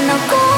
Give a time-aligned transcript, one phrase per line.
[0.00, 0.51] の声